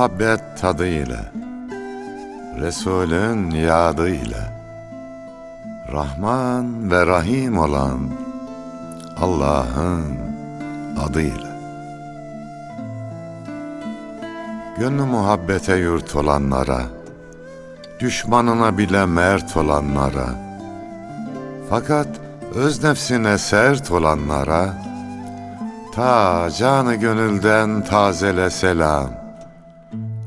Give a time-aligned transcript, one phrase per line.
[0.00, 1.20] Muhabbet tadıyla,
[2.60, 4.52] Resulün yadıyla,
[5.92, 7.98] Rahman ve Rahim olan
[9.20, 10.04] Allah'ın
[11.00, 11.50] adıyla.
[14.78, 16.82] Gönlü muhabbete yurt olanlara,
[18.00, 20.28] düşmanına bile mert olanlara,
[21.70, 22.08] fakat
[22.54, 24.74] öz nefsine sert olanlara,
[25.94, 29.19] ta canı gönülden tazele selam,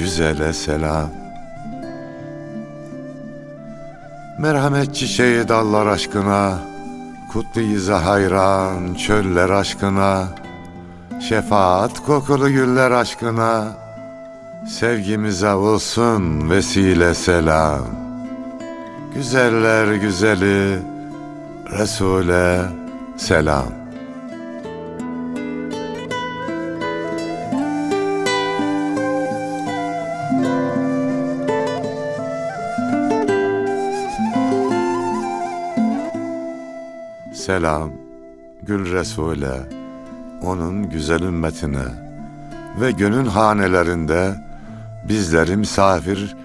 [0.00, 1.10] güzele selam.
[4.38, 6.58] Merhamet çiçeği dallar aşkına,
[7.32, 10.28] Kutlu hayran çöller aşkına,
[11.28, 13.64] Şefaat kokulu güller aşkına,
[14.68, 17.86] Sevgimize olsun vesile selam.
[19.14, 20.78] Güzeller güzeli
[21.78, 22.60] Resul'e
[23.16, 23.79] selam.
[37.50, 37.90] Selam
[38.62, 39.68] Gül Resul'e,
[40.42, 41.84] onun güzel ümmetine
[42.80, 44.34] ve gönül hanelerinde
[45.08, 46.36] bizleri misafir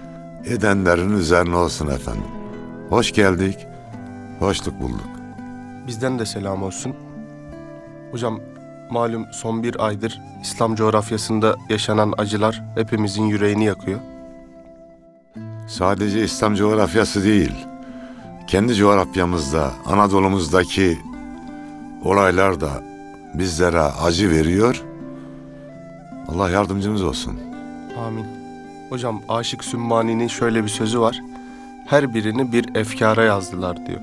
[0.44, 2.30] edenlerin üzerine olsun efendim.
[2.88, 3.66] Hoş geldik,
[4.38, 5.10] hoşluk bulduk.
[5.86, 6.94] Bizden de selam olsun.
[8.12, 8.40] Hocam
[8.90, 14.00] malum son bir aydır İslam coğrafyasında yaşanan acılar hepimizin yüreğini yakıyor.
[15.68, 17.65] Sadece İslam coğrafyası değil,
[18.46, 20.98] kendi coğrafyamızda, Anadolu'muzdaki
[22.04, 22.82] olaylar da
[23.34, 24.84] bizlere acı veriyor.
[26.28, 27.40] Allah yardımcımız olsun.
[28.06, 28.26] Amin.
[28.88, 31.20] Hocam Aşık Sümmani'nin şöyle bir sözü var.
[31.86, 34.00] Her birini bir efkara yazdılar diyor.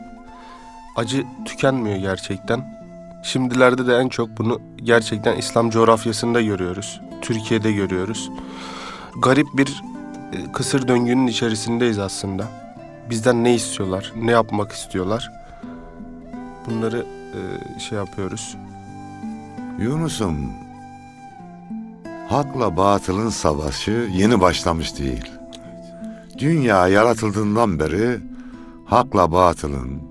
[0.95, 2.83] Acı tükenmiyor gerçekten.
[3.23, 7.01] Şimdilerde de en çok bunu gerçekten İslam coğrafyasında görüyoruz.
[7.21, 8.31] Türkiye'de görüyoruz.
[9.21, 9.83] Garip bir
[10.33, 12.62] e, kısır döngünün içerisindeyiz aslında.
[13.09, 15.31] Bizden ne istiyorlar, ne yapmak istiyorlar?
[16.65, 18.57] Bunları e, şey yapıyoruz.
[19.79, 20.37] Yunus'um,
[22.29, 25.31] hakla batılın savaşı yeni başlamış değil.
[26.37, 28.19] Dünya yaratıldığından beri
[28.85, 30.01] hakla batılın,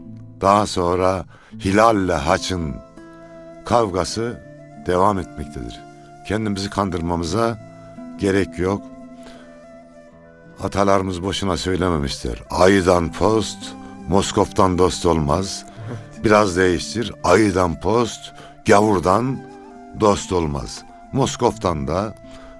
[0.40, 1.24] daha sonra
[1.64, 2.74] hilalle haçın
[3.64, 4.40] kavgası
[4.86, 5.80] devam etmektedir.
[6.28, 7.58] Kendimizi kandırmamıza
[8.18, 8.91] gerek yok.
[10.60, 12.42] Atalarımız boşuna söylememiştir.
[12.50, 13.58] Aydan post,
[14.08, 15.64] Moskov'dan dost olmaz.
[16.24, 17.12] Biraz değiştir.
[17.24, 18.20] Aydan post,
[18.66, 19.40] gavurdan
[20.00, 20.82] dost olmaz.
[21.12, 22.14] Moskov'dan da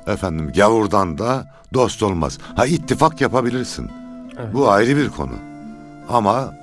[0.06, 2.38] efendim gavurdan da dost olmaz.
[2.56, 3.90] Ha ittifak yapabilirsin.
[4.38, 4.54] Evet.
[4.54, 5.34] Bu ayrı bir konu.
[6.08, 6.54] Ama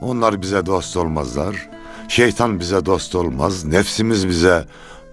[0.00, 1.68] onlar bize dost olmazlar.
[2.08, 3.64] Şeytan bize dost olmaz.
[3.64, 4.64] Nefsimiz bize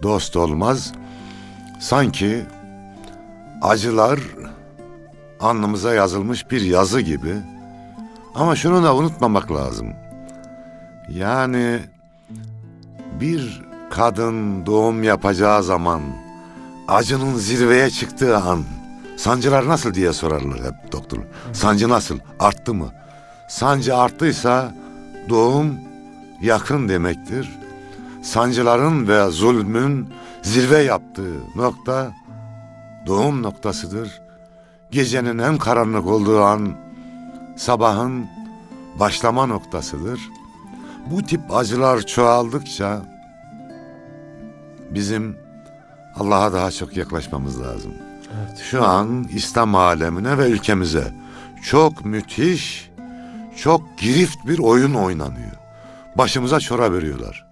[0.03, 0.93] dost olmaz.
[1.79, 2.45] Sanki
[3.61, 4.19] acılar
[5.39, 7.35] alnımıza yazılmış bir yazı gibi.
[8.35, 9.93] Ama şunu da unutmamak lazım.
[11.09, 11.79] Yani
[13.19, 16.01] bir kadın doğum yapacağı zaman
[16.87, 18.63] acının zirveye çıktığı an
[19.17, 21.17] sancılar nasıl diye sorarlar hep doktor.
[21.53, 22.19] Sancı nasıl?
[22.39, 22.87] Arttı mı?
[23.49, 24.73] Sancı arttıysa
[25.29, 25.73] doğum
[26.41, 27.49] yakın demektir.
[28.21, 30.09] Sancıların ve zulmün
[30.41, 32.11] zirve yaptığı nokta
[33.07, 34.26] doğum noktasıdır.
[34.91, 36.75] Gecenin en karanlık olduğu an
[37.57, 38.25] sabahın
[38.99, 40.19] başlama noktasıdır.
[41.11, 43.01] Bu tip acılar çoğaldıkça
[44.89, 45.37] bizim
[46.15, 47.93] Allah'a daha çok yaklaşmamız lazım.
[48.37, 48.57] Evet.
[48.57, 51.13] Şu an İslam alemine ve ülkemize
[51.63, 52.91] çok müthiş,
[53.57, 55.51] çok girift bir oyun oynanıyor.
[56.15, 57.47] Başımıza çora veriyorlar.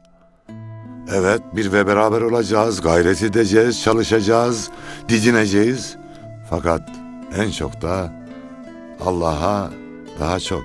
[1.13, 4.69] Evet bir ve beraber olacağız, gayret edeceğiz, çalışacağız,
[5.09, 5.95] didineceğiz.
[6.50, 7.05] Fakat
[7.38, 8.13] en çok da
[9.06, 9.69] Allah'a
[10.19, 10.63] daha çok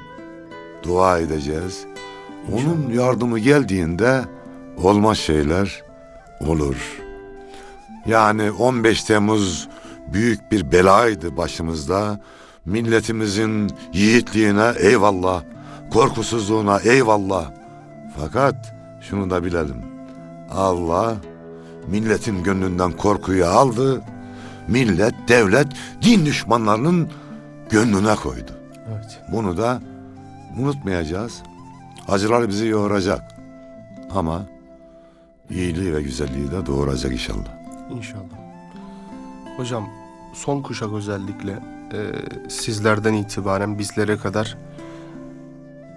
[0.83, 1.85] dua edeceğiz.
[2.53, 4.25] Onun yardımı geldiğinde
[4.83, 5.83] olmaz şeyler
[6.47, 7.01] olur.
[8.07, 9.69] Yani 15 Temmuz
[10.12, 12.21] büyük bir belaydı başımızda.
[12.65, 15.43] Milletimizin yiğitliğine eyvallah,
[15.93, 17.51] korkusuzluğuna eyvallah.
[18.19, 19.83] Fakat şunu da bilelim.
[20.51, 21.17] Allah
[21.87, 24.03] milletin gönlünden korkuyu aldı.
[24.70, 25.67] Millet, devlet,
[26.02, 27.08] din düşmanlarının
[27.70, 28.52] gönlüne koydu.
[28.88, 29.22] Evet.
[29.32, 29.81] Bunu da
[30.58, 31.43] unutmayacağız.
[32.08, 33.22] Acılar bizi yoğuracak.
[34.14, 34.43] Ama
[35.50, 37.61] iyiliği ve güzelliği de doğuracak inşallah.
[37.96, 38.40] İnşallah.
[39.56, 39.88] Hocam
[40.34, 41.52] son kuşak özellikle
[41.93, 42.00] e,
[42.50, 44.56] sizlerden itibaren bizlere kadar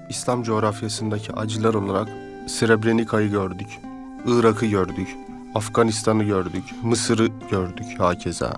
[0.09, 2.07] İslam coğrafyasındaki acılar olarak
[2.47, 3.79] Srebrenica'yı gördük,
[4.27, 5.15] Irak'ı gördük,
[5.55, 8.53] Afganistan'ı gördük, Mısır'ı gördük hakeza.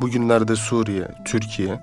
[0.00, 1.80] Bugünlerde Suriye, Türkiye.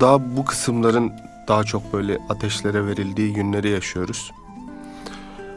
[0.00, 1.12] daha bu kısımların
[1.48, 4.32] daha çok böyle ateşlere verildiği günleri yaşıyoruz.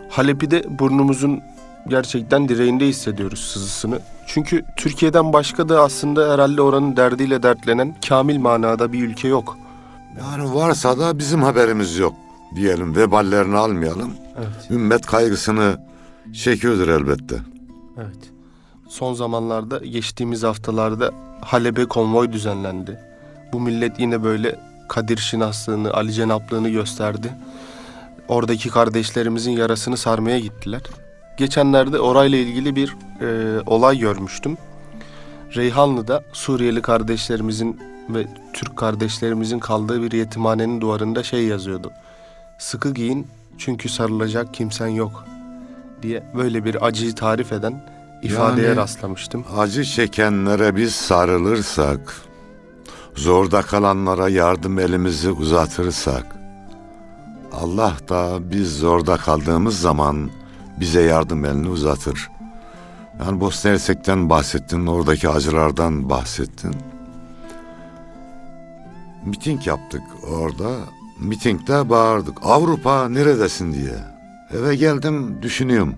[0.10, 1.42] Halep'i de burnumuzun
[1.88, 4.00] gerçekten direğinde hissediyoruz sızısını.
[4.28, 9.58] Çünkü Türkiye'den başka da aslında herhalde oranın derdiyle dertlenen kamil manada bir ülke yok.
[10.20, 12.14] Yani varsa da bizim haberimiz yok
[12.56, 12.96] diyelim.
[12.96, 14.14] Veballerini almayalım.
[14.38, 14.72] Evet.
[14.72, 15.89] Ümmet kaygısını
[16.34, 17.36] çekiyordur elbette.
[17.98, 18.32] Evet.
[18.90, 21.12] Son zamanlarda geçtiğimiz haftalarda
[21.42, 23.00] Halep'e konvoy düzenlendi.
[23.54, 24.60] Bu millet yine böyle
[24.90, 27.32] Kadir Şinaslığını, Ali Cenaplığını gösterdi.
[28.28, 30.82] Oradaki kardeşlerimizin yarasını sarmaya gittiler.
[31.38, 34.58] Geçenlerde orayla ilgili bir e, olay görmüştüm.
[35.56, 37.80] Reyhanlı'da Suriyeli kardeşlerimizin
[38.10, 41.92] ve Türk kardeşlerimizin kaldığı bir yetimhanenin duvarında şey yazıyordu.
[42.60, 43.28] Sıkı giyin
[43.58, 45.26] çünkü sarılacak kimsen yok
[46.02, 47.82] diye böyle bir acıyı tarif eden
[48.24, 49.46] ifadeye Yani- rastlamıştım.
[49.58, 52.16] Acı çekenlere biz sarılırsak,
[53.16, 56.36] zorda kalanlara yardım elimizi uzatırsak,
[57.54, 60.30] Allah da biz zorda kaldığımız zaman
[60.80, 62.30] bize yardım elini uzatır.
[63.20, 66.76] Yani Bosna Hersek'ten bahsettin, oradaki acılardan bahsettin.
[69.26, 70.70] Miting yaptık orada.
[71.20, 72.38] Mitingde bağırdık.
[72.44, 74.19] Avrupa neredesin diye.
[74.54, 75.96] Eve geldim düşünüyorum.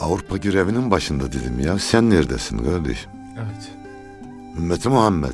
[0.00, 1.78] Avrupa görevinin başında dedim ya.
[1.78, 3.10] Sen neredesin kardeşim?
[3.36, 3.70] Evet.
[4.58, 5.32] Ümmeti Muhammed.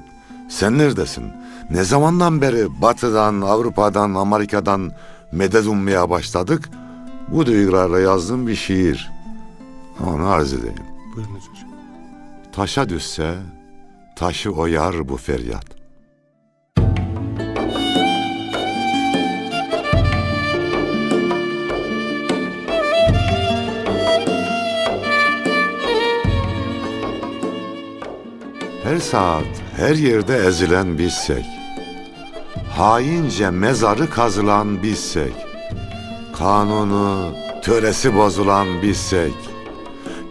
[0.48, 1.32] Sen neredesin?
[1.70, 4.92] Ne zamandan beri Batı'dan, Avrupa'dan, Amerika'dan
[5.32, 6.68] medet ummaya başladık?
[7.28, 9.10] Bu duygularla yazdığım bir şiir.
[10.06, 10.76] Onu arz edeyim.
[11.16, 11.69] Buyurunuz hocam.
[12.52, 13.34] Taşa düşse
[14.16, 15.66] taşı oyar bu feryat.
[29.11, 29.44] Saat,
[29.76, 31.47] her yerde ezilen bizsek,
[32.76, 35.32] haince mezarı kazılan bizsek,
[36.38, 37.32] kanunu,
[37.62, 39.35] töresi bozulan bizsek,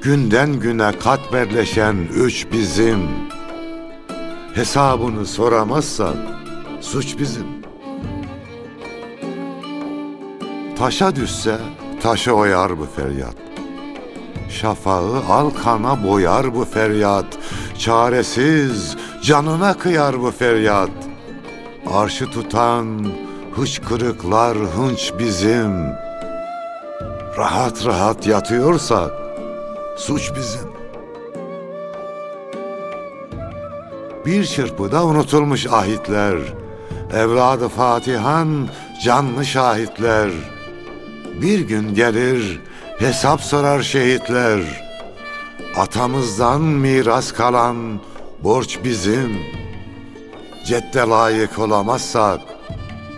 [0.01, 3.01] günden güne katmerleşen üç bizim.
[4.53, 6.17] Hesabını soramazsak
[6.81, 7.47] suç bizim.
[10.77, 11.57] Taşa düşse
[12.01, 13.35] taşı oyar bu feryat.
[14.49, 17.25] Şafağı al kana boyar bu feryat.
[17.79, 20.89] Çaresiz canına kıyar bu feryat.
[21.93, 23.11] Arşı tutan
[23.55, 25.85] hıçkırıklar hınç bizim.
[27.37, 29.11] Rahat rahat yatıyorsak
[29.97, 30.75] suç bizim.
[34.25, 36.37] Bir çırpıda unutulmuş ahitler,
[37.13, 38.67] evladı Fatihan
[39.03, 40.31] canlı şahitler.
[41.41, 42.59] Bir gün gelir
[42.99, 44.84] hesap sorar şehitler.
[45.77, 47.99] Atamızdan miras kalan
[48.43, 49.37] borç bizim.
[50.65, 52.39] Cedde layık olamazsak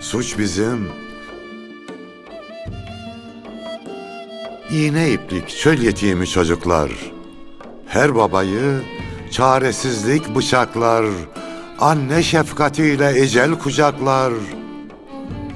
[0.01, 0.89] suç bizim.
[4.71, 6.91] İğne iplik çöl yetimi çocuklar.
[7.87, 8.81] Her babayı
[9.31, 11.05] çaresizlik bıçaklar.
[11.79, 14.33] Anne şefkatiyle ecel kucaklar.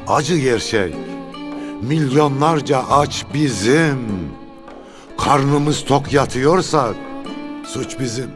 [0.08, 0.96] Acı gerçek.
[1.81, 4.31] Milyonlarca aç bizim.
[5.23, 6.95] Karnımız tok yatıyorsak
[7.65, 8.31] suç bizim.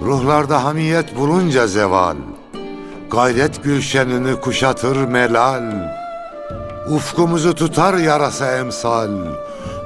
[0.00, 2.16] Ruhlarda hamiyet bulunca zeval.
[3.10, 5.62] Gayret gülşenini kuşatır melal.
[6.90, 9.10] Ufkumuzu tutar yarasa emsal.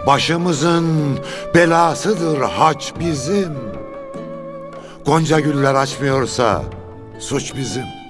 [0.07, 1.19] Başımızın
[1.55, 3.55] belasıdır haç bizim.
[5.07, 6.63] Gonca güller açmıyorsa
[7.19, 8.04] suç bizim.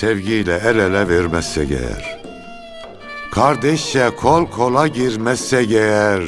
[0.00, 2.20] Sevgiyle el ele vermezsek eğer.
[3.32, 6.22] Kardeşçe kol kola girmezsek eğer.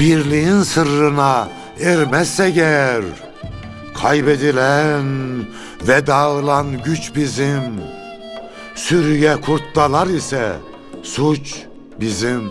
[0.00, 1.48] Birliğin sırrına
[1.80, 3.02] ermezsek eğer.
[4.02, 5.06] Kaybedilen
[5.88, 7.80] ve dağılan güç bizim.
[8.74, 10.52] Sürüye kurtdalar ise
[11.02, 11.62] suç
[12.00, 12.42] bizim.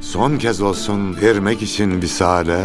[0.00, 2.64] Son kez olsun ermek için visale,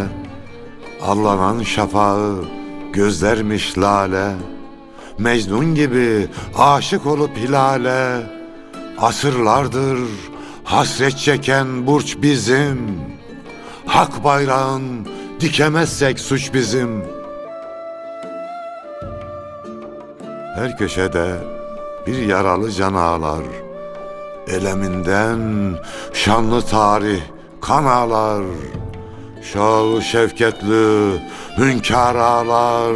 [1.01, 2.58] Allanan şafağı
[2.93, 4.35] gözlermiş lale,
[5.19, 6.27] Mecnun gibi
[6.57, 8.29] aşık olup hilale.
[8.97, 9.99] Asırlardır
[10.63, 13.01] hasret çeken burç bizim.
[13.85, 15.07] Hak bayrağın
[15.39, 17.03] dikemezsek suç bizim.
[20.55, 21.35] Her köşede
[22.07, 23.43] bir yaralı can ağlar.
[24.47, 25.39] Eleminden
[26.13, 27.21] şanlı tarih
[27.61, 28.43] kan ağlar
[29.43, 31.19] Şağı şevketli
[31.57, 32.95] hünkâr ağlar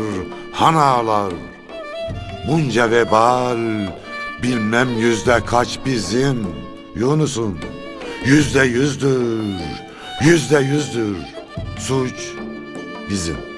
[0.52, 1.34] Han ağlar
[2.48, 3.88] Bunca vebal
[4.44, 6.48] bilmem yüzde kaç bizim
[6.96, 7.60] Yunus'un
[8.26, 9.44] yüzde yüzdür
[10.22, 11.18] Yüzde yüzdür.
[11.80, 12.32] Suç
[13.10, 13.53] bizim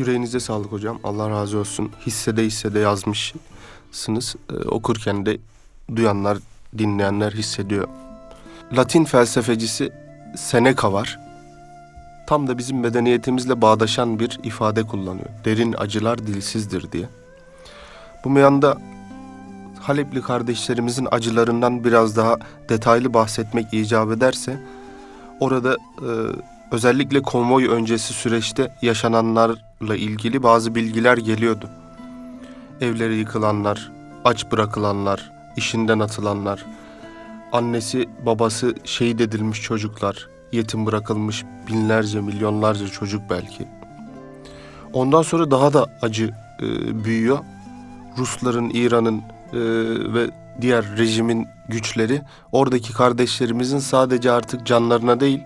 [0.00, 0.98] Yüreğinize sağlık hocam.
[1.04, 1.90] Allah razı olsun.
[2.06, 4.36] Hissede hissede yazmışsınız.
[4.52, 5.38] Ee, okurken de
[5.96, 6.38] duyanlar,
[6.78, 7.88] dinleyenler hissediyor.
[8.76, 9.92] Latin felsefecisi
[10.36, 11.18] Seneca var.
[12.26, 15.28] Tam da bizim medeniyetimizle bağdaşan bir ifade kullanıyor.
[15.44, 17.08] Derin acılar dilsizdir diye.
[18.24, 18.78] Bu meyanda
[19.80, 22.36] Halepli kardeşlerimizin acılarından biraz daha
[22.68, 24.60] detaylı bahsetmek icap ederse
[25.40, 26.08] orada e,
[26.70, 31.70] özellikle konvoy öncesi süreçte yaşananlarla ilgili bazı bilgiler geliyordu.
[32.80, 33.92] Evleri yıkılanlar,
[34.24, 36.66] aç bırakılanlar, işinden atılanlar,
[37.52, 43.68] annesi babası şehit edilmiş çocuklar, yetim bırakılmış binlerce milyonlarca çocuk belki.
[44.92, 47.38] Ondan sonra daha da acı e, büyüyor.
[48.18, 49.22] Rusların, İran'ın e,
[50.14, 52.22] ve diğer rejimin güçleri
[52.52, 55.40] oradaki kardeşlerimizin sadece artık canlarına değil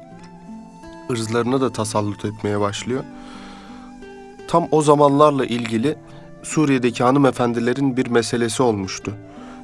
[1.11, 3.05] ırzlarına da tasallut etmeye başlıyor.
[4.49, 5.97] Tam o zamanlarla ilgili
[6.43, 9.15] Suriye'deki hanımefendilerin bir meselesi olmuştu.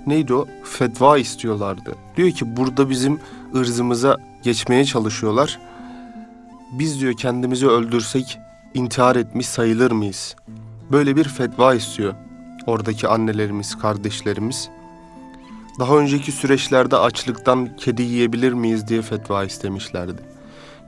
[0.06, 0.46] Neydi o?
[0.64, 1.94] Fetva istiyorlardı.
[2.16, 3.20] Diyor ki burada bizim
[3.54, 5.58] ırzımıza geçmeye çalışıyorlar.
[6.72, 8.38] Biz diyor kendimizi öldürsek
[8.74, 10.36] intihar etmiş sayılır mıyız?
[10.92, 12.14] Böyle bir fetva istiyor
[12.66, 14.68] oradaki annelerimiz, kardeşlerimiz.
[15.78, 20.29] Daha önceki süreçlerde açlıktan kedi yiyebilir miyiz diye fetva istemişlerdi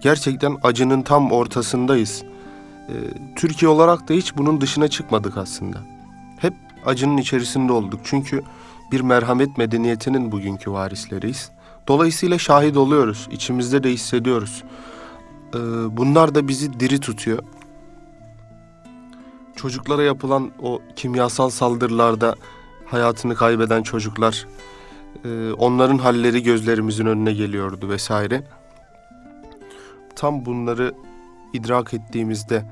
[0.03, 2.23] gerçekten acının tam ortasındayız.
[2.89, 2.93] Ee,
[3.37, 5.79] Türkiye olarak da hiç bunun dışına çıkmadık aslında.
[6.39, 6.55] Hep
[6.87, 8.01] acının içerisinde olduk.
[8.05, 8.43] Çünkü
[8.93, 11.51] bir merhamet medeniyetinin bugünkü varisleriyiz.
[11.89, 13.29] Dolayısıyla şahit oluyoruz.
[13.31, 14.65] içimizde de hissediyoruz.
[15.55, 15.59] Ee,
[15.97, 17.39] bunlar da bizi diri tutuyor.
[19.57, 22.35] Çocuklara yapılan o kimyasal saldırılarda
[22.87, 24.47] hayatını kaybeden çocuklar,
[25.25, 28.45] e, onların halleri gözlerimizin önüne geliyordu vesaire
[30.17, 30.95] tam bunları
[31.53, 32.65] idrak ettiğimizde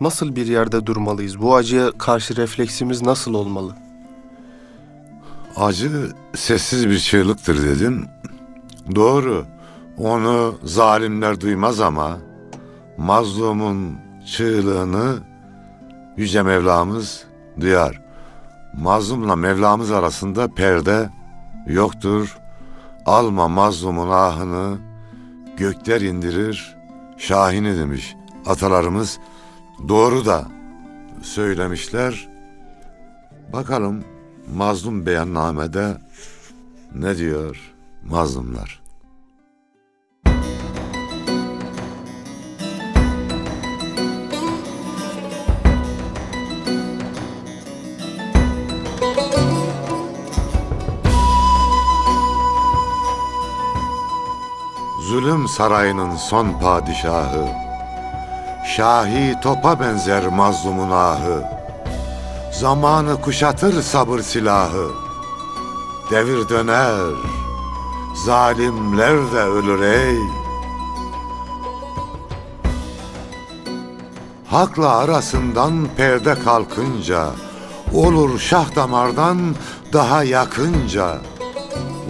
[0.00, 1.40] nasıl bir yerde durmalıyız?
[1.40, 3.76] Bu acıya karşı refleksimiz nasıl olmalı?
[5.56, 8.06] Acı sessiz bir çığlıktır dedin.
[8.94, 9.44] Doğru.
[9.98, 12.18] Onu zalimler duymaz ama
[12.98, 15.18] mazlumun çığlığını
[16.16, 17.24] Yüce Mevlamız
[17.60, 18.02] duyar.
[18.74, 21.10] Mazlumla Mevlamız arasında perde
[21.66, 22.38] yoktur.
[23.06, 24.78] Alma mazlumun ahını,
[25.56, 26.76] gökler indirir
[27.18, 28.16] Şahini demiş
[28.46, 29.18] atalarımız
[29.88, 30.48] doğru da
[31.22, 32.28] söylemişler.
[33.52, 34.04] Bakalım
[34.54, 35.98] mazlum beyannamede
[36.94, 37.72] ne diyor
[38.04, 38.81] mazlumlar?
[55.12, 57.46] Zulüm sarayının son padişahı.
[58.76, 61.44] Şahi topa benzer mazlumun ahı.
[62.52, 64.90] Zamanı kuşatır sabır silahı.
[66.10, 67.14] Devir döner
[68.26, 70.18] Zalimler de ölür ey.
[74.46, 77.26] Hakla arasından perde kalkınca
[77.94, 79.38] Olur şah damardan
[79.92, 81.18] daha yakınca.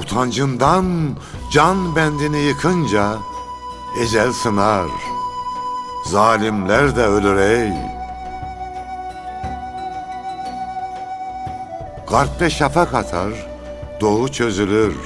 [0.03, 0.85] Utancından
[1.53, 3.19] Can bendini yıkınca
[4.03, 4.91] ecel sınar.
[6.05, 7.73] Zalimler de ölür ey.
[12.11, 13.33] Garpte şafak atar,
[14.01, 14.97] doğu çözülür.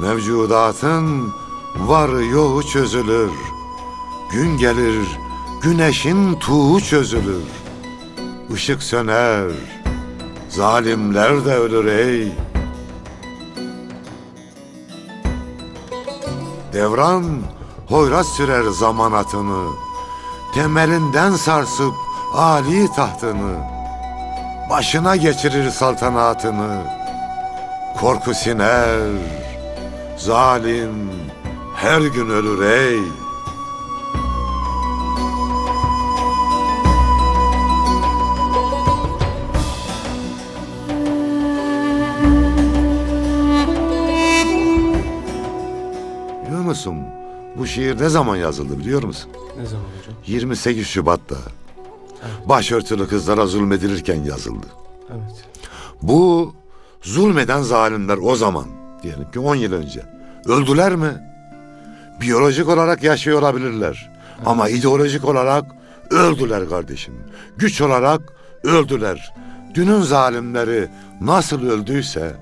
[0.00, 1.32] Mevcudatın
[1.76, 3.32] varı yoğu çözülür.
[4.32, 5.06] Gün gelir,
[5.62, 7.44] güneşin tuğu çözülür.
[8.54, 9.50] Işık söner,
[10.48, 12.43] zalimler de ölür ey.''
[16.74, 17.24] Devran
[17.88, 19.72] hoyrat sürer zaman atını.
[20.54, 21.94] temelinden sarsıp
[22.34, 23.56] Ali tahtını,
[24.70, 26.82] başına geçirir saltanatını.
[28.00, 28.98] Korku siner,
[30.16, 31.10] zalim
[31.76, 33.00] her gün ölür ey.
[47.64, 49.30] Bu şiir ne zaman yazıldı biliyor musun?
[49.58, 50.14] Ne zaman hocam?
[50.26, 51.36] 28 Şubat'ta
[52.46, 54.66] başörtülü kızlara zulmedilirken yazıldı.
[55.10, 55.44] Evet.
[56.02, 56.54] Bu
[57.02, 58.64] zulmeden zalimler o zaman
[59.02, 60.02] diyelim ki 10 yıl önce
[60.46, 61.12] öldüler mi?
[62.20, 64.10] Biyolojik olarak yaşıyor olabilirler.
[64.46, 65.64] Ama ideolojik olarak
[66.10, 67.14] öldüler kardeşim.
[67.56, 68.20] Güç olarak
[68.64, 69.34] öldüler.
[69.74, 70.88] Dünün zalimleri
[71.20, 72.36] nasıl öldüyse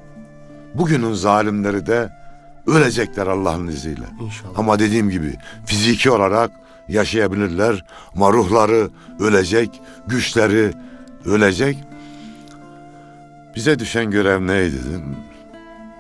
[0.75, 2.22] bugünün zalimleri de
[2.67, 4.05] ölecekler Allah'ın izniyle.
[4.21, 4.59] İnşallah.
[4.59, 5.35] Ama dediğim gibi
[5.67, 6.51] fiziki olarak
[6.89, 8.91] yaşayabilirler ama ruhları
[9.21, 10.73] ölecek, güçleri
[11.25, 11.79] ölecek.
[13.57, 14.77] Bize düşen görev neydi?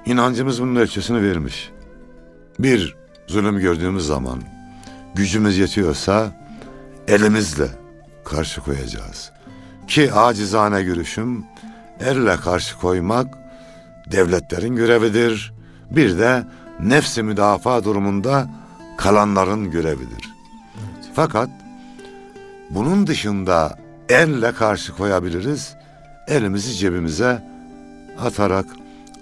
[0.07, 1.71] İnancımız bunun ölçüsünü vermiş.
[2.59, 4.43] Bir, zulüm gördüğümüz zaman
[5.15, 6.33] gücümüz yetiyorsa
[7.09, 7.69] elimizle
[8.25, 9.33] karşı koyacağız.
[9.89, 11.45] Ki acizane görüşüm
[12.01, 13.39] elle karşı koymak
[14.13, 15.53] devletlerin görevidir.
[15.97, 16.45] Bir de
[16.81, 18.51] nefsi müdafaa durumunda
[18.99, 20.35] kalanların görevidir.
[21.15, 21.51] Fakat
[22.71, 25.75] bunun dışında elle karşı koyabiliriz.
[26.29, 27.43] Elimizi cebimize
[28.21, 28.67] atarak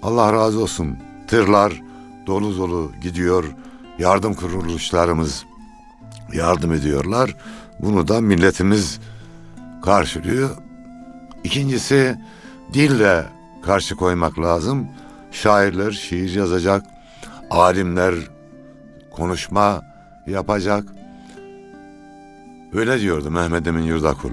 [0.03, 0.97] Allah razı olsun
[1.27, 1.81] tırlar
[2.27, 3.43] dolu dolu gidiyor.
[3.99, 5.45] Yardım kuruluşlarımız
[6.33, 7.35] yardım ediyorlar.
[7.79, 8.99] Bunu da milletimiz
[9.83, 10.49] karşılıyor.
[11.43, 12.17] İkincisi
[12.73, 13.25] dille
[13.65, 14.87] karşı koymak lazım.
[15.31, 16.85] Şairler şiir yazacak,
[17.49, 18.15] alimler
[19.11, 19.81] konuşma
[20.27, 20.83] yapacak.
[22.73, 24.31] Öyle diyordu Mehmet Emin Yurdakul.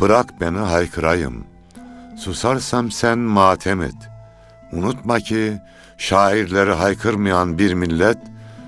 [0.00, 1.44] Bırak beni haykırayım.
[2.16, 4.10] Susarsam sen matem et.
[4.72, 5.58] Unutma ki
[5.98, 8.18] şairleri haykırmayan bir millet,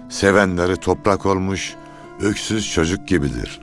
[0.08, 1.74] sevenleri toprak olmuş
[2.20, 3.60] öksüz çocuk gibidir.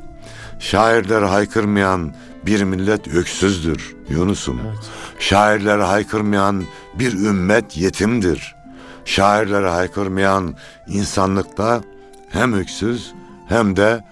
[0.60, 2.14] Şairleri haykırmayan
[2.46, 4.60] bir millet öksüzdür Yunus'um.
[4.68, 4.90] Evet.
[5.20, 8.56] Şairleri haykırmayan bir ümmet yetimdir.
[9.06, 10.56] Şairleri haykırmayan
[10.88, 11.82] insanlıkta
[12.30, 13.14] hem öksüz
[13.48, 14.04] hem de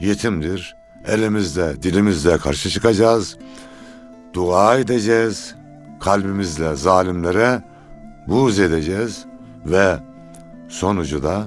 [0.00, 0.76] yetimdir.
[1.06, 3.36] Elimizle, dilimizle karşı çıkacağız.
[4.34, 5.54] Dua edeceğiz.
[6.00, 7.62] Kalbimizle zalimlere
[8.28, 9.24] buğz edeceğiz
[9.66, 9.98] ve
[10.68, 11.44] sonucu da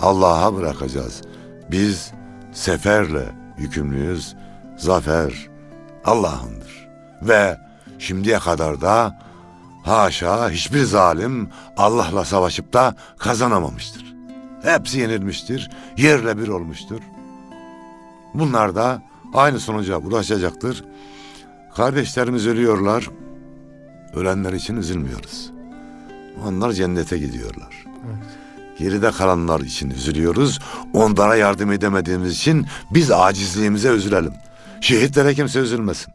[0.00, 1.22] Allah'a bırakacağız.
[1.70, 2.12] Biz
[2.52, 3.24] seferle
[3.58, 4.36] yükümlüyüz.
[4.76, 5.55] Zafer
[6.06, 6.88] Allah'ındır.
[7.22, 7.58] Ve
[7.98, 9.18] şimdiye kadar da
[9.82, 14.16] haşa hiçbir zalim Allah'la savaşıp da kazanamamıştır.
[14.62, 17.00] Hepsi yenilmiştir, yerle bir olmuştur.
[18.34, 19.02] Bunlar da
[19.34, 20.84] aynı sonuca ulaşacaktır.
[21.76, 23.10] Kardeşlerimiz ölüyorlar.
[24.14, 25.50] Ölenler için üzülmüyoruz.
[26.46, 27.84] Onlar cennete gidiyorlar.
[28.78, 30.58] Geride kalanlar için üzülüyoruz.
[30.94, 34.32] Onlara yardım edemediğimiz için biz acizliğimize üzülelim.
[34.80, 36.12] Şehitlere kimse üzülmesin.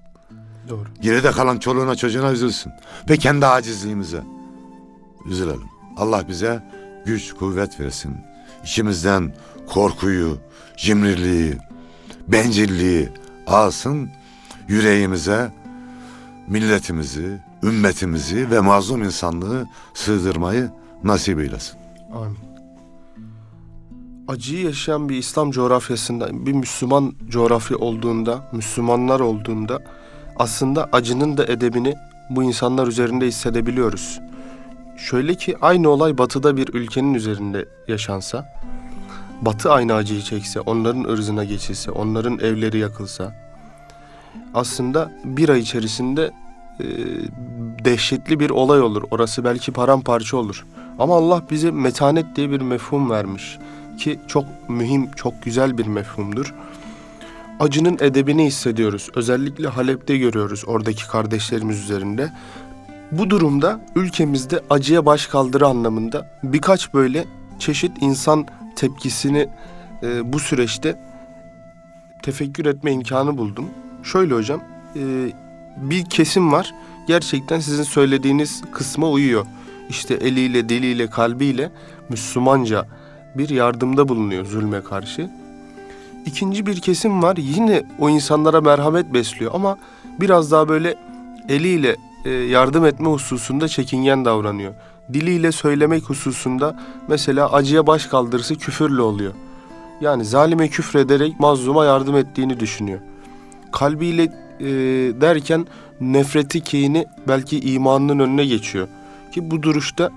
[0.69, 0.85] Doğru.
[1.01, 2.71] Geride kalan çoluğuna çocuğuna üzülsün.
[3.09, 4.21] Ve kendi acizliğimize
[5.25, 5.69] üzülelim.
[5.97, 6.63] Allah bize
[7.05, 8.17] güç, kuvvet versin.
[8.63, 9.33] İçimizden
[9.67, 10.37] korkuyu,
[10.77, 11.57] cimriliği,
[12.27, 13.09] bencilliği
[13.47, 14.09] alsın.
[14.67, 15.51] Yüreğimize
[16.47, 20.69] milletimizi, ümmetimizi ve mazlum insanlığı sığdırmayı
[21.03, 21.77] nasip eylesin.
[22.13, 22.50] Amin.
[24.31, 29.79] Acıyı yaşayan bir İslam coğrafyasında, bir Müslüman coğrafya olduğunda, Müslümanlar olduğunda
[30.35, 31.93] aslında acının da edebini
[32.29, 34.19] bu insanlar üzerinde hissedebiliyoruz.
[34.97, 38.53] Şöyle ki aynı olay batıda bir ülkenin üzerinde yaşansa,
[39.41, 43.33] batı aynı acıyı çekse, onların ırzına geçilse, onların evleri yakılsa,
[44.53, 46.31] aslında bir ay içerisinde
[46.79, 46.85] e,
[47.85, 49.03] dehşetli bir olay olur.
[49.11, 50.65] Orası belki paramparça olur.
[50.99, 53.57] Ama Allah bize metanet diye bir mefhum vermiş
[53.97, 56.53] ki çok mühim, çok güzel bir mefhumdur.
[57.59, 59.09] Acının edebini hissediyoruz.
[59.15, 62.31] Özellikle Halep'te görüyoruz oradaki kardeşlerimiz üzerinde.
[63.11, 67.25] Bu durumda ülkemizde acıya baş kaldırı anlamında birkaç böyle
[67.59, 69.49] çeşit insan tepkisini
[70.03, 70.99] e, bu süreçte
[72.23, 73.65] tefekkür etme imkanı buldum.
[74.03, 74.61] Şöyle hocam,
[74.95, 75.31] e,
[75.77, 76.73] bir kesim var.
[77.07, 79.45] Gerçekten sizin söylediğiniz kısma uyuyor.
[79.89, 81.71] İşte eliyle, diliyle, kalbiyle
[82.09, 82.87] Müslümanca
[83.37, 85.29] bir yardımda bulunuyor zulme karşı.
[86.25, 87.37] İkinci bir kesim var.
[87.37, 89.77] Yine o insanlara merhamet besliyor ama
[90.19, 90.95] biraz daha böyle
[91.49, 94.73] eliyle e, yardım etme hususunda çekingen davranıyor.
[95.13, 99.33] Diliyle söylemek hususunda mesela acıya baş kaldırısı küfürle oluyor.
[100.01, 102.99] Yani zalime küfrederek mazluma yardım ettiğini düşünüyor.
[103.71, 104.23] Kalbiyle
[104.59, 104.65] e,
[105.21, 105.67] derken
[106.01, 108.87] nefreti, kini belki imanının önüne geçiyor.
[109.31, 110.09] Ki bu duruşta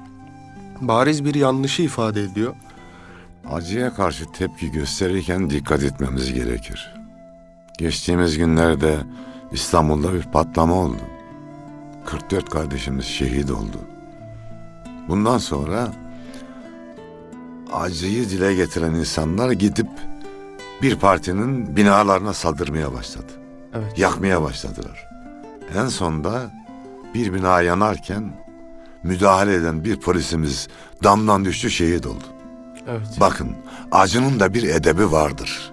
[0.80, 2.54] bariz bir yanlışı ifade ediyor.
[3.50, 6.94] Acıya karşı tepki gösterirken dikkat etmemiz gerekir.
[7.78, 8.98] Geçtiğimiz günlerde
[9.52, 11.00] İstanbul'da bir patlama oldu.
[12.06, 13.78] 44 kardeşimiz şehit oldu.
[15.08, 15.92] Bundan sonra
[17.72, 19.88] acıyı dile getiren insanlar gidip
[20.82, 23.32] bir partinin binalarına saldırmaya başladı.
[23.74, 23.98] Evet.
[23.98, 25.08] Yakmaya başladılar.
[25.76, 26.50] En sonda
[27.14, 28.32] bir bina yanarken
[29.02, 30.68] müdahale eden bir polisimiz
[31.02, 32.24] damdan düştü şehit oldu.
[32.88, 33.20] Evet.
[33.20, 33.56] Bakın
[33.92, 35.72] acının da bir edebi vardır.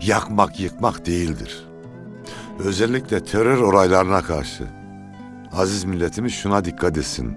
[0.00, 1.66] Yakmak yıkmak değildir.
[2.58, 4.64] Özellikle terör olaylarına karşı
[5.52, 7.36] aziz milletimiz şuna dikkat etsin.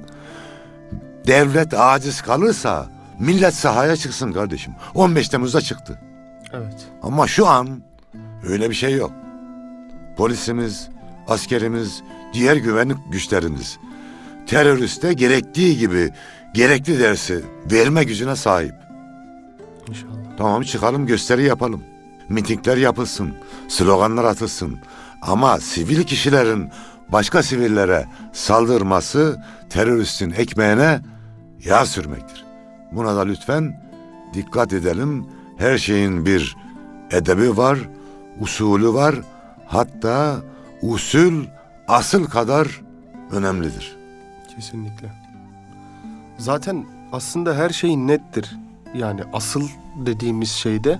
[1.28, 2.88] Devlet aciz kalırsa
[3.19, 4.74] millet sahaya çıksın kardeşim.
[4.93, 6.00] 15 Temmuz'da çıktı.
[6.54, 6.88] Evet.
[7.04, 7.84] Ama şu an
[8.50, 9.12] öyle bir şey yok.
[10.17, 10.89] Polisimiz,
[11.28, 13.78] askerimiz, diğer güvenlik güçlerimiz
[14.48, 16.12] teröriste gerektiği gibi
[16.55, 18.73] gerekli dersi verme gücüne sahip.
[19.87, 20.11] İnşallah.
[20.37, 21.83] Tamam çıkalım gösteri yapalım.
[22.29, 23.33] Mitingler yapılsın,
[23.67, 24.79] sloganlar atılsın.
[25.21, 26.69] Ama sivil kişilerin
[27.09, 31.01] başka sivillere saldırması teröristin ekmeğine
[31.65, 32.45] yağ sürmektir.
[32.91, 33.81] Buna da lütfen
[34.33, 35.25] dikkat edelim.
[35.57, 36.57] Her şeyin bir
[37.11, 37.79] edebi var,
[38.39, 39.15] usulü var.
[39.67, 40.35] Hatta
[40.81, 41.45] usul
[41.87, 42.81] asıl kadar
[43.31, 43.97] önemlidir.
[44.55, 45.24] Kesinlikle.
[46.38, 48.56] Zaten aslında her şey nettir.
[48.95, 51.00] Yani asıl dediğimiz şeyde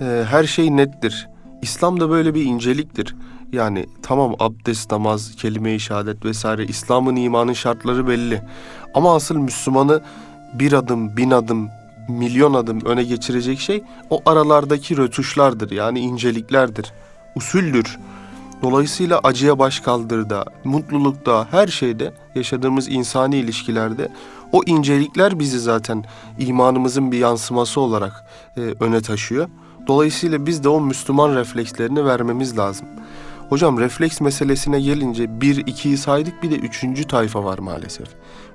[0.00, 1.28] e, her şey nettir.
[1.62, 3.16] İslam da böyle bir inceliktir.
[3.52, 8.42] Yani tamam abdest, namaz, kelime-i şehadet vesaire İslam'ın imanın şartları belli.
[8.94, 10.02] Ama asıl Müslümanı
[10.54, 11.68] bir adım, bin adım,
[12.08, 15.70] milyon adım öne geçirecek şey o aralardaki rötuşlardır.
[15.70, 16.92] Yani inceliklerdir.
[17.36, 17.98] Usuldür.
[18.64, 24.08] Dolayısıyla acıya baş kaldırda, mutlulukta, her şeyde, yaşadığımız insani ilişkilerde
[24.52, 26.04] o incelikler bizi zaten
[26.38, 29.48] imanımızın bir yansıması olarak e, öne taşıyor.
[29.86, 32.86] Dolayısıyla biz de o Müslüman reflekslerini vermemiz lazım.
[33.48, 38.08] Hocam refleks meselesine gelince bir, ikiyi saydık bir de üçüncü tayfa var maalesef.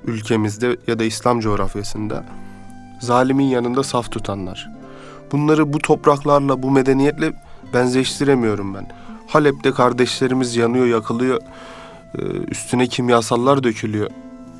[0.06, 2.26] Ülkemizde ya da İslam coğrafyasında
[3.00, 4.69] zalimin yanında saf tutanlar.
[5.32, 7.34] Bunları bu topraklarla, bu medeniyetle
[7.74, 8.88] benzeştiremiyorum ben.
[9.29, 11.41] Halep'te kardeşlerimiz yanıyor, yakılıyor.
[12.17, 14.09] Ee, Üstüne kimyasallar dökülüyor.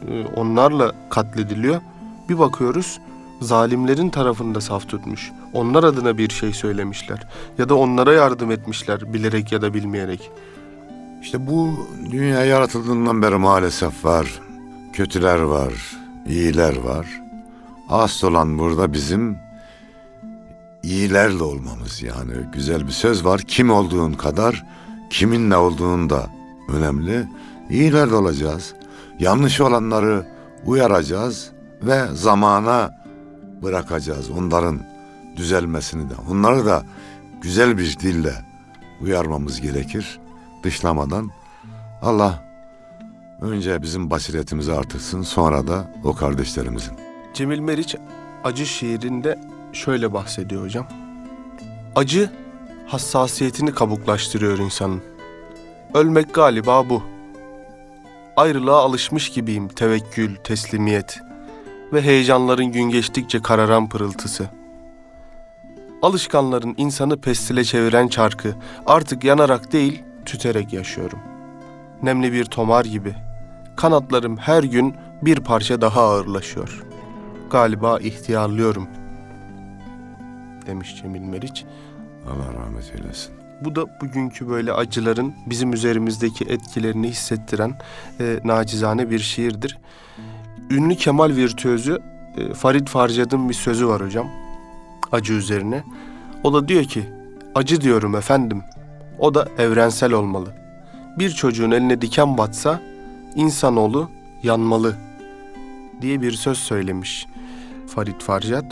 [0.08, 1.82] Ee, Onlarla katlediliyor.
[2.29, 2.99] Bir bakıyoruz
[3.41, 5.32] zalimlerin tarafında saf tutmuş.
[5.53, 7.27] Onlar adına bir şey söylemişler.
[7.58, 10.32] Ya da onlara yardım etmişler bilerek ya da bilmeyerek.
[11.21, 14.39] İşte bu dünya yaratıldığından beri maalesef var.
[14.93, 15.73] Kötüler var,
[16.27, 17.05] iyiler var.
[17.89, 19.38] Asıl olan burada bizim
[20.84, 22.34] iyilerle olmamız yani.
[22.54, 23.42] Güzel bir söz var.
[23.42, 24.65] Kim olduğun kadar
[25.10, 26.30] kiminle olduğun da
[26.70, 27.28] önemli.
[27.70, 28.74] İyilerle olacağız.
[29.20, 30.26] Yanlış olanları
[30.65, 33.04] uyaracağız ve zamana
[33.63, 34.80] bırakacağız onların
[35.36, 36.13] düzelmesini de.
[36.32, 36.84] Onları da
[37.42, 38.34] güzel bir dille
[39.02, 40.20] uyarmamız gerekir
[40.63, 41.32] dışlamadan.
[42.02, 42.44] Allah
[43.42, 46.94] önce bizim basiretimizi artırsın sonra da o kardeşlerimizin.
[47.34, 47.96] Cemil Meriç
[48.44, 49.39] acı şiirinde
[49.73, 50.88] şöyle bahsediyor hocam.
[51.95, 52.29] Acı
[52.88, 55.01] hassasiyetini kabuklaştırıyor insanın.
[55.93, 57.03] Ölmek galiba bu.
[58.38, 61.19] Ayrılığa alışmış gibiyim tevekkül, teslimiyet
[61.93, 64.49] ve heyecanların gün geçtikçe kararan pırıltısı.
[66.01, 68.55] Alışkanların insanı pestile çeviren çarkı
[68.86, 71.19] artık yanarak değil tüterek yaşıyorum.
[72.03, 73.15] Nemli bir tomar gibi.
[73.75, 76.84] Kanatlarım her gün bir parça daha ağırlaşıyor.
[77.49, 78.88] Galiba ihtiyarlıyorum
[80.69, 81.65] demiş Cemil Meriç.
[82.27, 83.34] Allah rahmet eylesin.
[83.62, 87.73] Bu da bugünkü böyle acıların bizim üzerimizdeki etkilerini hissettiren
[88.19, 89.77] e, nacizane bir şiirdir.
[90.69, 91.99] Ünlü Kemal virtüözü
[92.38, 94.27] e, Farid Farjad'ın bir sözü var hocam.
[95.12, 95.84] Acı üzerine.
[96.43, 97.03] O da diyor ki,
[97.55, 98.63] acı diyorum efendim.
[99.19, 100.53] O da evrensel olmalı.
[101.19, 102.82] Bir çocuğun eline diken batsa,
[103.36, 104.10] insanoğlu
[104.43, 104.95] yanmalı
[106.01, 107.27] diye bir söz söylemiş
[107.88, 108.71] Farid Farjad.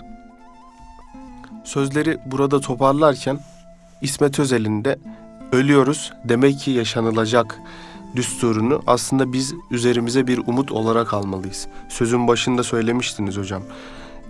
[1.68, 3.40] Sözleri burada toparlarken
[4.02, 5.00] İsmet Özel'in de
[5.52, 7.60] ölüyoruz demek ki yaşanılacak
[8.16, 11.68] düsturunu aslında biz üzerimize bir umut olarak almalıyız.
[11.90, 13.64] Sözün başında söylemiştiniz hocam.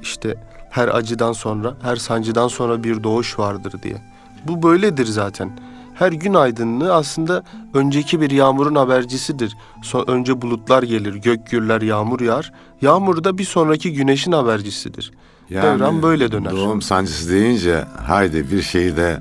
[0.02, 0.36] İşte
[0.70, 4.02] her acıdan sonra, her sancıdan sonra bir doğuş vardır diye.
[4.48, 5.60] Bu böyledir zaten.
[5.94, 9.58] Her gün aydınlığı aslında önceki bir yağmurun habercisidir.
[9.84, 12.52] Son, önce bulutlar gelir, gök gürler, yağmur yağar.
[12.82, 15.12] Yağmur da bir sonraki güneşin habercisidir.
[15.52, 16.52] Devran böyle döner.
[16.52, 19.20] Doğum sancısı deyince haydi bir şeyi de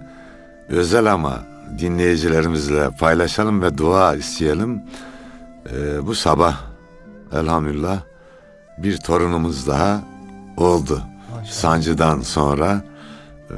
[0.69, 1.43] özel ama
[1.79, 4.83] dinleyicilerimizle paylaşalım ve dua isteyelim.
[5.73, 6.61] Ee, bu sabah
[7.33, 8.01] elhamdülillah
[8.79, 10.01] bir torunumuz daha
[10.57, 11.03] oldu.
[11.31, 11.53] Maşallah.
[11.53, 12.83] Sancıdan sonra
[13.51, 13.57] e,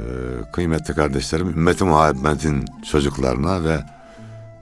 [0.53, 3.79] kıymetli kardeşlerim ümmeti Muhammed'in çocuklarına ve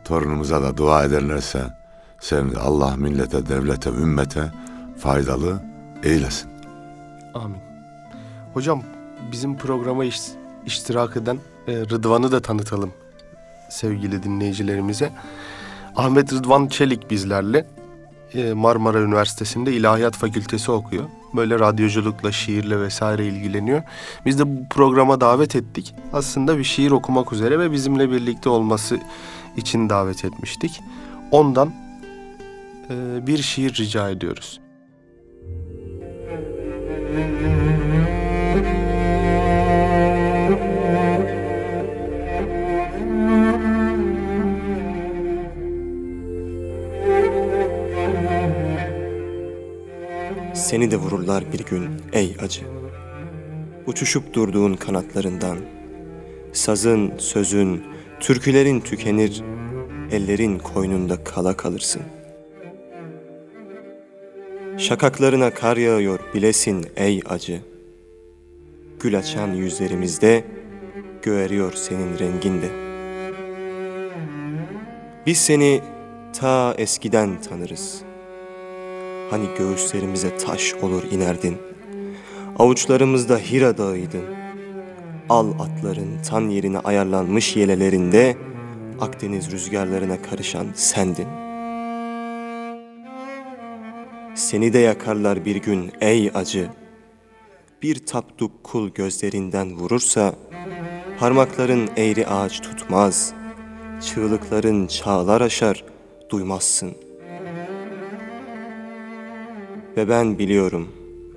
[0.03, 1.61] torunumuza da dua ederlerse
[2.19, 2.59] sevinirim.
[2.63, 4.51] Allah millete, devlete, ümmete
[4.97, 5.59] faydalı
[6.03, 6.49] eylesin.
[7.33, 7.66] Amin.
[8.53, 8.83] Hocam
[9.31, 10.31] bizim programa iş-
[10.65, 12.91] iştirak eden e, Rıdvan'ı da tanıtalım
[13.69, 15.11] sevgili dinleyicilerimize.
[15.95, 17.67] Ahmet Rıdvan Çelik bizlerle
[18.33, 21.03] e, Marmara Üniversitesi'nde İlahiyat Fakültesi okuyor.
[21.35, 23.83] Böyle radyoculukla, şiirle vesaire ilgileniyor.
[24.25, 25.95] Biz de bu programa davet ettik.
[26.13, 28.99] Aslında bir şiir okumak üzere ve bizimle birlikte olması
[29.57, 30.81] için davet etmiştik.
[31.31, 31.73] Ondan
[32.89, 34.59] e, bir şiir rica ediyoruz.
[50.67, 52.61] Seni de vururlar bir gün ey acı.
[53.85, 55.57] Uçuşup durduğun kanatlarından.
[56.53, 57.83] Sazın, sözün,
[58.19, 59.43] türkülerin tükenir,
[60.11, 62.01] ellerin koynunda kala kalırsın.
[64.77, 67.61] Şakaklarına kar yağıyor bilesin ey acı.
[68.99, 70.43] Gül açan yüzlerimizde
[71.21, 72.69] göğeriyor senin renginde.
[75.25, 75.81] Biz seni
[76.33, 78.06] ta eskiden tanırız.''
[79.29, 81.57] Hani göğüslerimize taş olur inerdin.
[82.59, 84.25] Avuçlarımızda Hira dağıydın.
[85.29, 88.37] Al atların tan yerine ayarlanmış yelelerinde
[89.01, 91.27] Akdeniz rüzgarlarına karışan sendin.
[94.35, 96.69] Seni de yakarlar bir gün ey acı.
[97.81, 100.35] Bir tapduk kul gözlerinden vurursa
[101.19, 103.33] Parmakların eğri ağaç tutmaz.
[104.01, 105.83] Çığlıkların çağlar aşar
[106.29, 107.06] duymazsın.''
[109.97, 110.87] Ve ben biliyorum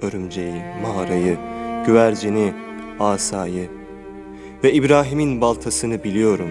[0.03, 1.39] örümceği, mağarayı,
[1.87, 2.53] güvercini,
[3.01, 3.69] asayı
[4.65, 6.49] ve İbrahim'in baltasını biliyorum.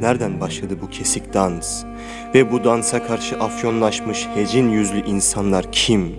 [0.00, 1.84] Nereden başladı bu kesik dans
[2.34, 6.12] ve bu dansa karşı afyonlaşmış hecin yüzlü insanlar kim?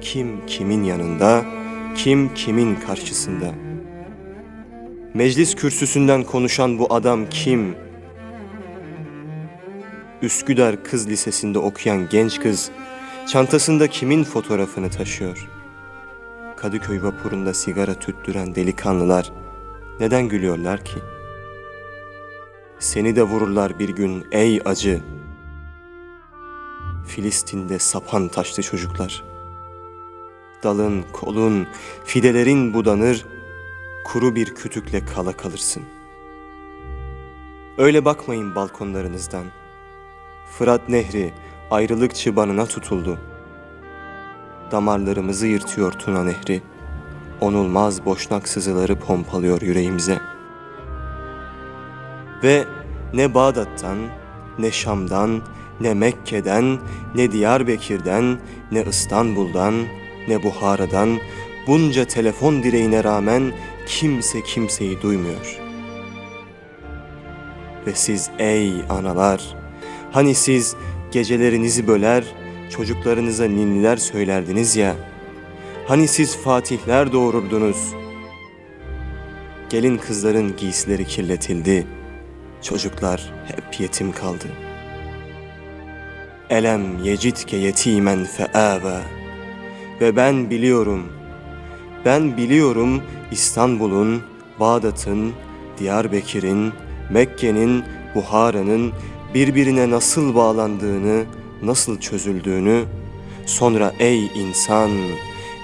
[0.00, 1.44] Kim kimin yanında,
[1.96, 3.50] kim kimin karşısında?
[5.14, 7.74] Meclis kürsüsünden konuşan bu adam kim?
[10.22, 12.70] Üsküdar Kız Lisesi'nde okuyan genç kız
[13.26, 15.48] çantasında kimin fotoğrafını taşıyor?
[16.56, 19.32] Kadıköy vapurunda sigara tüttüren delikanlılar
[20.00, 20.98] neden gülüyorlar ki?
[22.78, 25.00] Seni de vururlar bir gün ey acı.
[27.06, 29.24] Filistin'de sapan taşlı çocuklar.
[30.62, 31.66] Dalın, kolun,
[32.04, 33.26] fidelerin budanır,
[34.04, 35.82] kuru bir kütükle kala kalırsın.
[37.78, 39.59] Öyle bakmayın balkonlarınızdan.
[40.58, 41.32] Fırat Nehri
[41.70, 43.18] ayrılık çıbanına tutuldu.
[44.70, 46.62] Damarlarımızı yırtıyor Tuna Nehri.
[47.40, 50.18] Onulmaz boşnak sızıları pompalıyor yüreğimize.
[52.42, 52.64] Ve
[53.14, 53.98] ne Bağdat'tan,
[54.58, 55.42] ne Şam'dan,
[55.80, 56.78] ne Mekke'den,
[57.14, 58.38] ne Diyarbakır'dan,
[58.72, 59.74] ne İstanbul'dan,
[60.28, 61.18] ne Buhara'dan
[61.66, 63.52] bunca telefon direğine rağmen
[63.86, 65.60] kimse kimseyi duymuyor.
[67.86, 69.59] Ve siz ey analar,
[70.12, 70.76] hani siz
[71.12, 72.24] gecelerinizi böler,
[72.70, 74.96] çocuklarınıza ninniler söylerdiniz ya,
[75.86, 77.94] hani siz fatihler doğururdunuz.
[79.70, 81.86] Gelin kızların giysileri kirletildi,
[82.62, 84.46] çocuklar hep yetim kaldı.
[86.50, 89.00] Elem yecitke yetimen feâve
[90.00, 91.12] ve ben biliyorum,
[92.04, 94.22] ben biliyorum İstanbul'un,
[94.60, 95.32] Bağdat'ın,
[95.78, 96.72] Diyarbakır'ın,
[97.10, 98.92] Mekke'nin, Buhara'nın
[99.34, 101.24] birbirine nasıl bağlandığını,
[101.62, 102.84] nasıl çözüldüğünü,
[103.46, 104.90] sonra ey insan,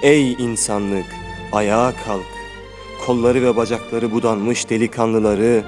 [0.03, 1.05] ey insanlık,
[1.51, 2.25] ayağa kalk,
[3.05, 5.63] kolları ve bacakları budanmış delikanlıları,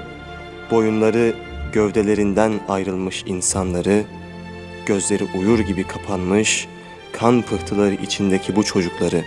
[0.70, 1.34] boyunları
[1.72, 4.04] gövdelerinden ayrılmış insanları,
[4.86, 6.68] gözleri uyur gibi kapanmış,
[7.12, 9.24] kan pıhtıları içindeki bu çocukları,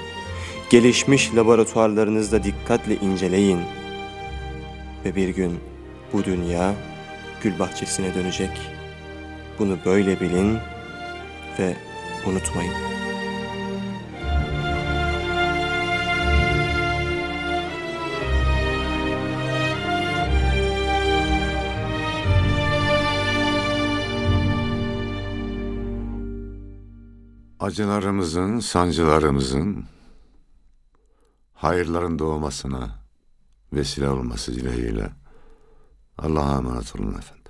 [0.70, 3.60] gelişmiş laboratuvarlarınızda dikkatle inceleyin.
[5.06, 5.60] Ve bir gün
[6.14, 6.74] bu dünya
[7.44, 8.72] gül bahçesine dönecek.
[9.60, 10.58] Bunu böyle bilin
[11.60, 11.78] ve
[12.26, 12.74] unutmayın.
[27.60, 29.86] acılarımızın, sancılarımızın
[31.54, 33.00] hayırların doğmasına
[33.74, 35.23] vesile olması dileğiyle
[36.18, 37.43] Allah'a emanet olun efendim.